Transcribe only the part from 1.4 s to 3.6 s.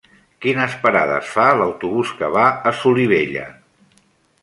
l'autobús que va a Solivella?